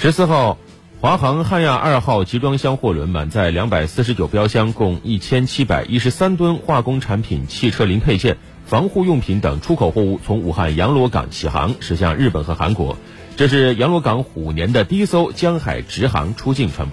[0.00, 0.58] 十四号，
[1.00, 12.96] 华航汉亚二号集装箱货轮满载两百四十九标箱，共一千七百一十三吨化工产品、汽车零配件、防护用品等出口货物，从武汉阳逻港起航驶向日本和韩国。
[13.36, 16.92] 这是阳逻港虎年的第一艘江海直航出境船